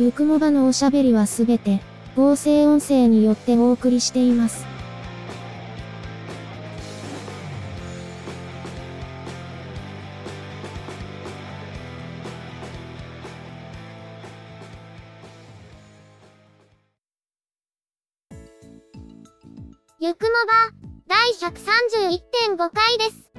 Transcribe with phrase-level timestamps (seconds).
[0.00, 1.82] ゆくもばのおしゃべりはすべて、
[2.16, 4.64] 合成音声によってお送りしています。
[19.98, 20.72] ゆくもば、
[21.08, 23.30] 第131.5回です。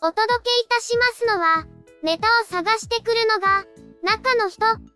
[0.00, 1.66] お届けいたしますのは、
[2.02, 3.66] ネタを探してくるのが、
[4.02, 4.93] 中の人。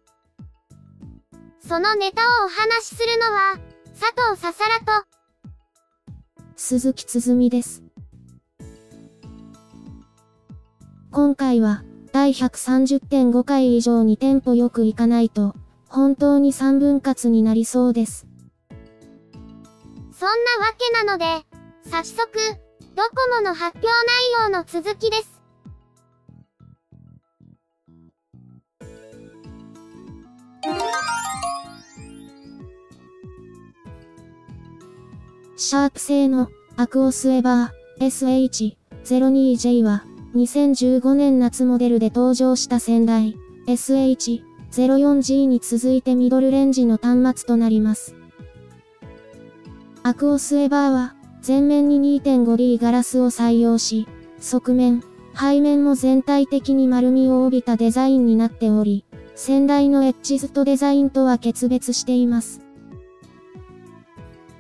[1.69, 5.07] そのネタをお話しするのは、佐藤ささらと、
[6.57, 7.83] 鈴木つづみです。
[11.11, 15.55] 今回は、第130.5回以上にテンポよくいかないと、
[15.91, 18.27] 本当に3分割になりそうです。
[20.11, 21.27] そんなわけなので、
[21.85, 22.31] 早速、
[22.97, 23.93] ドコモの発表内
[24.45, 25.39] 容の続きです。
[35.61, 40.05] シャープ製のアクオスエバー SH02J は
[40.37, 43.35] 2015年夏モデルで登場した先代
[43.67, 48.15] SH04G に続いてミドルレンジの端末となります。
[50.05, 54.07] アクオスエバーは前面に 2.5D ガラスを採用し、
[54.39, 55.03] 側面、
[55.35, 62.61] 背面も全体的に丸みを帯びたデザインになっており、先代のエッジズとデザインとは決別しています。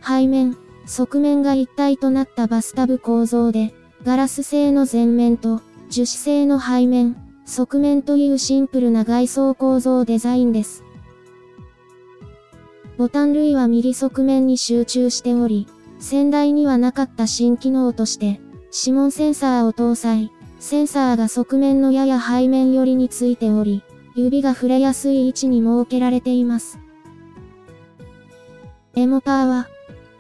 [0.04, 0.56] 背面、
[0.88, 5.60] 側面が一体となったバスタブ構造で、ガラス製の前面と
[5.90, 10.82] 樹脂製の背面、側面というシンプルな外装構造デザインです。
[12.96, 18.40] ボタン類は右側面に集中しており、先代にはなかった新機能として、
[18.72, 23.82] 指紋センサーを搭載、センサーが側面のやや背面寄りについており、
[24.16, 26.78] 指が触れやすい位置に設けられています。
[28.94, 29.68] エモパーは、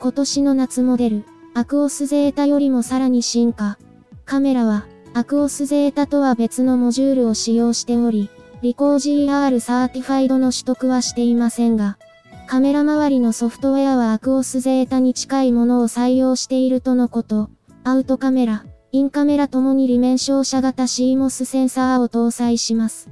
[0.00, 3.78] 今年の夏モデル、アクオスゼータよりもさらに進化。
[4.24, 8.30] カメラは、アクオスゼータとは別のモジュールを使用しており、
[8.62, 11.98] リコー GR certified の取得はしていませんが、
[12.46, 17.50] カメラ周りのソフトウェアはアクオスゼータに近いものを採用しているとのこと。
[17.82, 23.10] アウトカメラ、インカメラともに裏面照射型 CMOS センサーを搭載します。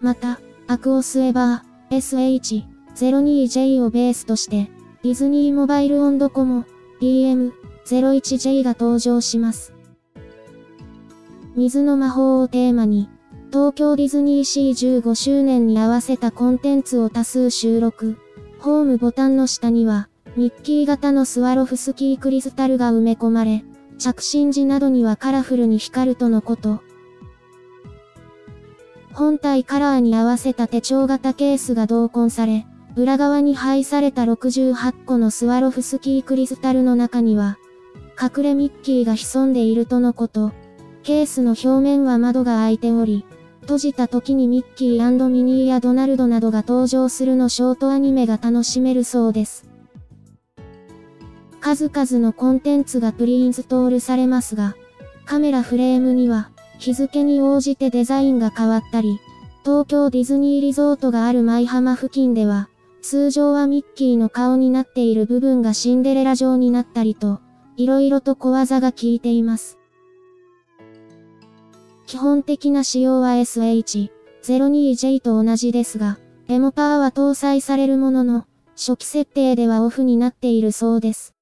[0.00, 2.62] また、アクオスエバー
[2.94, 4.70] SH02J をベースとして、
[5.06, 6.64] ディズニーモバイルオンドコモ
[7.00, 9.72] DM01J が登場します。
[11.54, 13.08] 水の魔法をテーマに、
[13.52, 18.18] 東京ディズニーシー15周年に合わせたコンテンツを多数収録。
[18.58, 23.64] ホームボタンの下には、ミッキー型のスワロフスキークリスタルが埋め込まれ、
[23.98, 26.80] 着信時などにはカラフルに光るとのこと。
[29.12, 37.58] 本体カラーに合わせた手帳型ケースが同梱され、裏側に配された68個のスワロフスキークリスタルの中には、
[38.18, 40.52] 隠れミッキーが潜んでいるとのこと。
[41.02, 43.26] ケースの表面は窓が開いており、
[43.60, 49.68] 閉じた時にミッキーミニーやドナルドなどが登場するのショートアニメが楽しめるそうです。
[51.60, 54.74] 数々のコンテンツがプリインストールされますが、
[55.26, 59.18] カメラフレームには、日付に応じてデザインが変わったり、
[59.64, 62.68] 東京ディズニーリゾートがある舞浜付近では、
[63.08, 67.40] 通常はミッキーの顔になっている部分がシンデレラ状になったりと、
[67.76, 69.78] 色々と小技が効いています。
[72.08, 76.18] 基本的な仕様は SH02J と同じですが、
[76.48, 78.44] エモパーは搭載されるものの、
[78.74, 81.36] 初期設定ではオフになっているそうです。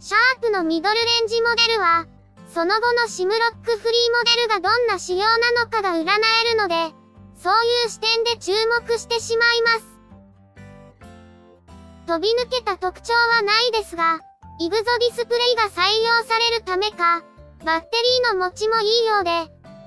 [0.00, 2.08] シャープのミドルレンジモデルは、
[2.52, 6.99] その後のシムロックフリーモデルがどんな仕様なのかが占えるので、
[7.42, 8.52] そういう視点で注
[8.86, 10.00] 目してしまいます。
[12.06, 14.20] 飛び抜けた特徴はないですが、
[14.58, 17.22] イグゾディスプレイが採用されるためか、
[17.64, 17.88] バッテ
[18.26, 19.30] リーの持ちもいいようで、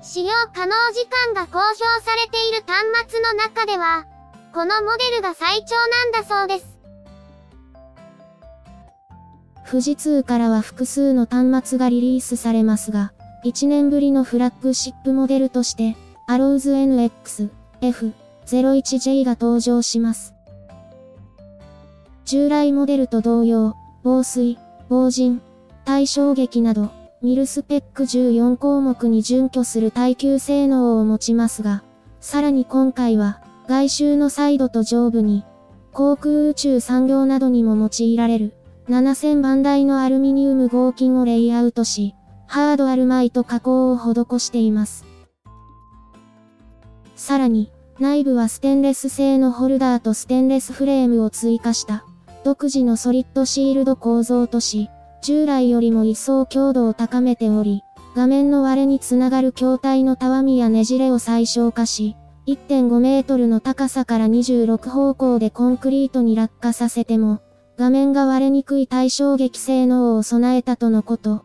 [0.02, 4.04] 使用可能時間が公表されている端末の中では、
[4.52, 6.66] このモデルが最長なんだそうです。
[9.70, 13.12] 富士通からは複数の端末がリリースされますが、
[13.44, 15.96] 1年ぶりのフラッグシップモデルとして、
[16.26, 17.50] アローズ NX
[17.82, 20.34] F01J が登場します。
[22.24, 25.40] 従来モデルと同様、防水、防塵、
[25.84, 26.90] 対衝撃など、
[27.20, 31.82] ミルスペック14項目に準拠する耐久性能を持ちますが、
[32.20, 35.44] さらに今回は、外周のサイドと上部に、
[35.92, 38.54] 航空宇宙産業などにも用いられる、
[38.88, 42.14] 7000番台のアルミニウム合金をレイアウトし、
[42.46, 45.04] ハードアルマイト加工を施しています。
[47.16, 47.70] さらに、
[48.00, 52.04] 内部はステンレス製のホルダーとステンレスフレームを追加した、
[52.44, 54.90] 独自のソリッドシールド構造とし、
[55.22, 57.82] 従来よりも一層強度を高めており、
[58.16, 62.16] 画面の割れにつながる筐体のたわみやねじれを最小化し、
[62.46, 67.40] 1.5メートルの高さから26方向でコンクリートに落下させても、
[67.78, 71.44] 画面が割れにくい対衝撃性能を備えたとのこと。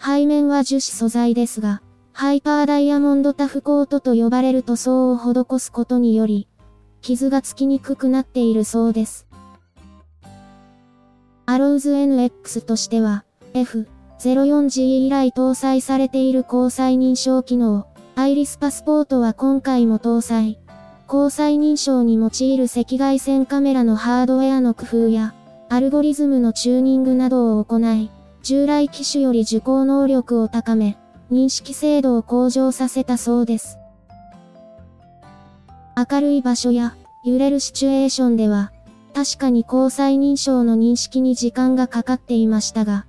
[0.00, 1.82] 背面は樹脂素材ですが、
[2.20, 6.48] ハイパーダイヤモンドタフコートと呼ばれる塗装を施すことにより、
[7.00, 9.28] 傷がつきにくくなっているそうです。
[11.46, 13.24] アローズ NX としては、
[13.54, 17.86] F04G 以来搭載されている交際認証機能、
[18.16, 20.58] アイリスパスポートは今回も搭載。
[21.06, 25.34] 交際認証に用いる赤外線カメラのハードウェアの工夫や、
[25.68, 28.10] アルゴリズムのチューニングなどを行い、
[28.42, 30.97] 従来機種より受講能力を高め、
[31.30, 33.78] 認識精度を向上させたそうです。
[36.10, 38.72] 明るい場所や、揺れるシチュエーションでは、
[39.14, 43.06] 確かに交際認証の認識に時間がかかっていましたが、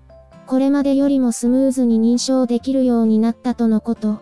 [0.47, 4.19] これまでよりもスムーズに認証できるようになったとのこと。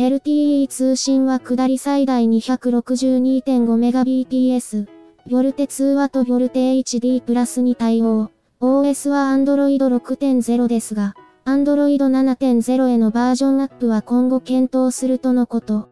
[0.00, 4.88] LTE 通信は下り最大 262.5Mbps。
[5.30, 8.32] ボルテ通話とボルテ HD プラスに対応。
[8.60, 15.88] OS は Android 6.0ですが、Android 7.0へのバージョンアップは今後検討するとのこと。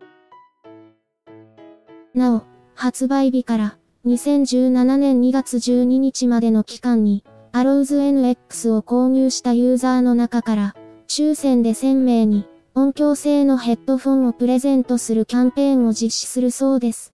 [2.12, 2.42] なお、
[2.74, 10.74] 発売日から2017年2月12日までの期間に、アローズ NX を購入したユーザーの中から、
[11.06, 17.12] 抽選で1000名に音響性のヘッドフォンをプレゼントするキャンペーンを実施するそうです。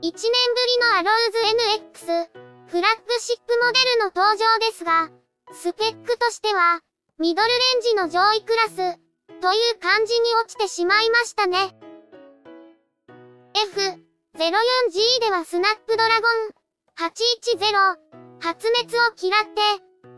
[0.00, 0.22] 1年ぶり
[0.80, 1.38] のアローズ
[2.08, 2.28] NX、
[2.68, 5.10] フラッグシップモデルの登場ですが、
[5.52, 6.80] スペックとしては、
[7.18, 8.76] ミドルレンジの上位クラス、
[9.40, 11.76] という感じに落ちてしまいましたね。
[13.54, 16.50] F04G ではスナップドラゴン
[16.96, 17.96] 810
[18.40, 19.60] 発熱を嫌って、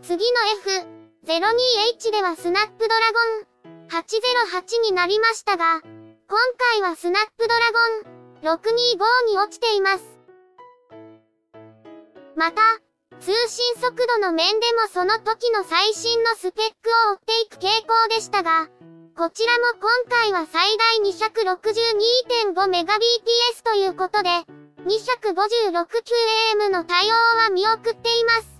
[0.02, 0.38] 次の
[0.84, 0.95] F
[1.26, 3.18] 02H ではスナップドラゴ
[3.66, 5.90] ン808になりましたが、今
[6.78, 10.04] 回はスナップドラゴン625に落ちています。
[12.36, 12.62] また、
[13.18, 18.68] 通信速度の面でもその時の最新のスペックを追っていく傾向でしたが、
[19.16, 20.98] こちらも今回は最大
[22.54, 24.28] 262.5Mbps ということで、
[24.86, 28.55] 256QAM の対応は見送っています。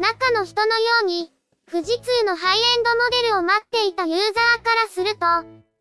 [0.00, 1.30] 中の人のように、
[1.70, 5.20] 富士通のハイエンドモデルを待っていたユーザーからすると、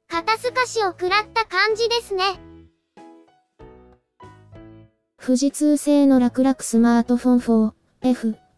[0.09, 2.23] 肩透かしを食らった感じですね。
[5.21, 7.73] 富士通製の楽々スマートフォン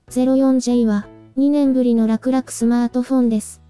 [0.10, 1.06] 4F04J は
[1.38, 3.62] 2年ぶりの楽々スマートフォンです。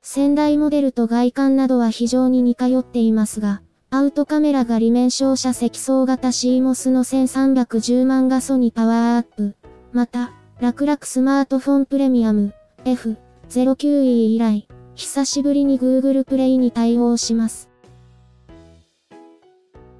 [0.00, 9.54] 先代モデルと外観などは非常に似通っていますが、アウトカメラが裏面照射積層型 CMOS の1310万画素にパワーアップ。
[9.92, 10.30] また、
[10.60, 17.68] 楽々スマートフォンプレミアム F09E 以来、久しぶりに Google プレイに対応します。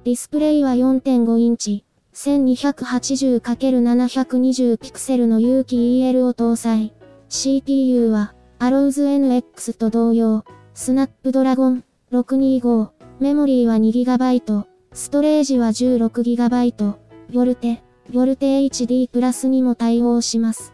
[0.03, 6.93] ディスプレイは4.5インチ、1280×720 ピクセルの有機 EL を搭載。
[7.29, 16.95] CPU は、アローズ NX と同様、スナップドラゴン625、メモリーは 2GB、ストレージは 16GB、
[17.33, 20.73] ボルテ、ボルテ HD プラスにも対応します。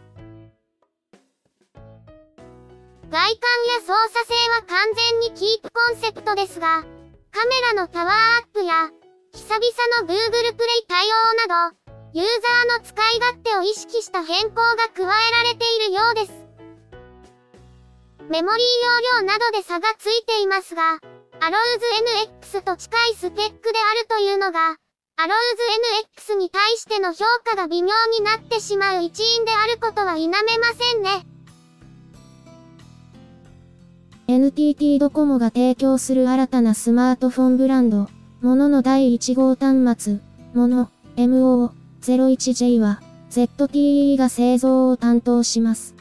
[3.10, 6.84] 外観や操作性は完全にキープコンセプトですが、
[7.32, 8.90] カメラのパワーアップや、
[9.32, 9.62] 久々
[10.00, 11.76] の Google プレイ対応など、
[12.12, 16.32] ユーザーの使い勝手を意識した変更が加えられているようです。
[18.28, 18.66] メモリー
[19.14, 20.98] 容量などで差がついていますが、
[21.40, 24.76] アローズ NX と近いスペックであるというのが、
[25.22, 25.36] アロー
[26.24, 30.40] ズ NX に対しての評価が微妙になってしまう一因であることは否めま
[30.72, 31.26] せんね。
[34.28, 38.08] NTT ドコモが提供する新たなスマートフォンブランド、
[38.40, 40.20] モノの第1号端末、
[40.54, 45.94] モノ MO01J は ZTE が製造を担当します。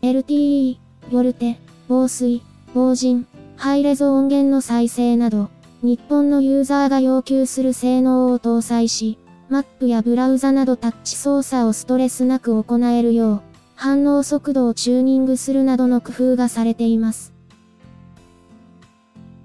[0.00, 0.78] LTE、
[1.10, 1.58] ボルテ、
[1.88, 2.40] 防水、
[2.72, 5.48] 防塵、ハイレゾ音源の再生など、
[5.84, 9.18] 日本のユーザーが要求する性能を搭載し、
[9.50, 13.42] マップやブラウザなどタッチ操作をストレスなく行えるよう、
[13.74, 17.34] 反応速度をチューニングするなどの工夫がされています。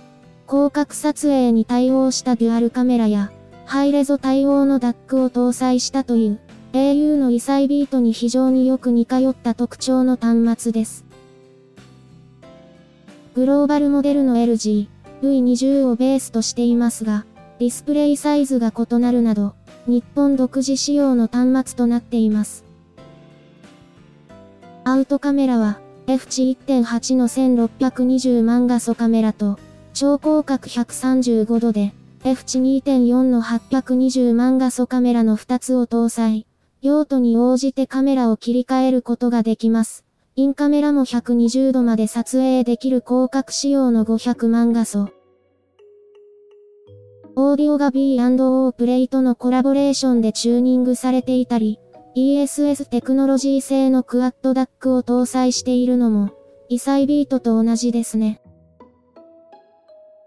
[0.46, 3.32] 広角撮影に対応したデュアルカメラや、
[3.66, 6.40] ハイレゾ対応の DAC を搭載したという、
[6.76, 11.06] au の異彩ビートに非常によく似通った特徴の端末です。
[13.34, 14.88] グローバルモデルの LG、
[15.22, 17.26] V20 をベースとしていますが、
[17.60, 19.54] ディスプレイサイズが異なるなど、
[19.88, 22.66] 日本独自仕様の端末となっています。
[24.84, 29.60] アウトカメラは、F 値1.8の1620万画素カメラと、
[29.94, 31.94] 超広角135度で、
[32.26, 36.46] F 値2.4の820万画素カメラの2つを搭載。
[36.86, 40.06] 用途に応じてカメラを切り替えることができます。
[40.36, 45.10] インカメラも120度まで撮影できる広角仕様の500万画素。
[47.36, 51.80] オーディオが B&O プレイとのコラボレーションでチューニングされていたり、
[52.16, 56.34] ESS テクノロジー製のクワッドダックを搭載しているのも、
[56.70, 58.44] イサイビートと同じですね。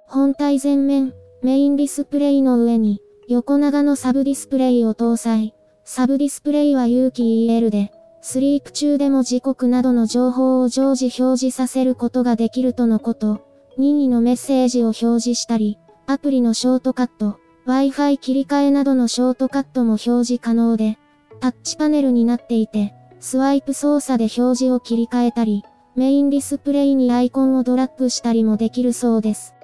[0.09, 5.55] 本体前面、メインディスプレイの上に、横長のサブディスプレイを搭載。
[5.91, 13.41] サブディスプレイは有機 EL で、スリープ中でも時刻などの情報を常時表示させることができるとのこと。
[13.79, 20.99] 任意のメッセージを表示したり、アプリのショートカット、Wi-Fi 切り替えなどのショートカットも表示可能で、
[21.41, 25.65] タッチパネルになっていて、スワイプ操作で表示を切り替えたり、
[25.97, 29.55] メインディスプレイにアイコンをドラッグしたりもできるそうです。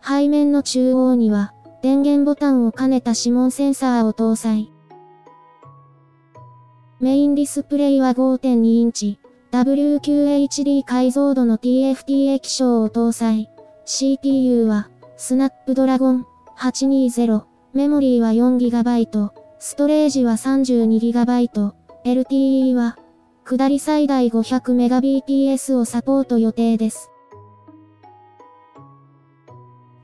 [0.00, 4.70] 背面の中央には、電源ボタンを兼ねた指紋センサーを搭載。
[7.00, 9.18] メインディスプレイは5.2インチ、
[9.52, 13.50] WQHD 解像度の TFT 液晶を搭載。
[13.86, 16.26] CPU は、スナップドラゴン
[16.58, 21.72] 820、メモリーは 4GB、ストレージは 32GB、
[22.04, 22.98] LTE は、
[23.44, 27.09] 下り最大 500Mbps をサポート予定です。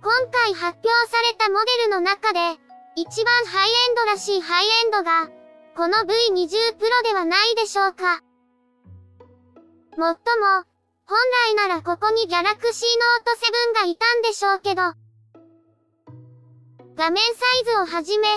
[0.06, 2.38] 今回発表されたモデルの中で、
[2.94, 5.26] 一番ハイエンドらしいハイエンドが、
[5.74, 8.22] この V20 Pro ではないでしょうか。
[9.98, 10.62] もっとも、
[11.10, 11.18] 本
[11.50, 14.82] 来ならここに Galaxy Note 7がいたんでしょうけど、
[16.94, 17.30] 画面サ
[17.62, 18.28] イズをはじめ、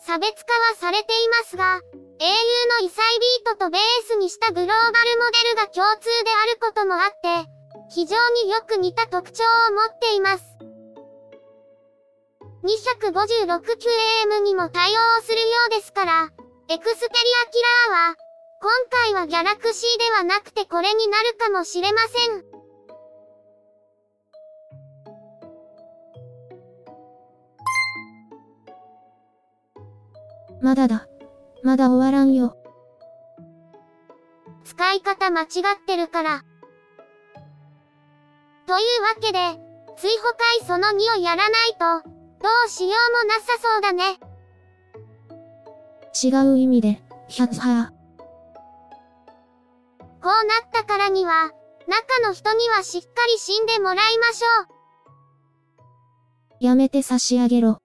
[0.00, 7.48] 差別化はされていますが、au の異彩ビートとベースにしたグローバルモデルが共通であることもあって、
[7.90, 10.51] 非常によく似た特徴を持っています。
[12.64, 16.30] 256QAM にも対応するようですから、
[16.68, 17.10] エクスペリ
[17.46, 18.16] アキラーは、
[18.60, 22.62] 今回はギャラクシーではなくてこれになるかもしれません。
[30.62, 31.08] まだだ。
[31.64, 32.56] まだ終わらんよ。
[34.64, 35.48] 使い方間違っ
[35.84, 36.44] てるから。
[38.68, 39.38] というわけで、
[39.96, 40.28] 追放
[40.60, 42.11] 会その2をやらないと、
[42.42, 44.18] どうしようもなさそうだね。
[46.22, 47.92] 違う意味で、ひゃっは
[50.20, 51.50] こうなったからには、
[51.86, 54.62] 中の人にはしっかり死んでもらいましょ
[56.60, 56.64] う。
[56.64, 57.78] やめて差し上げろ。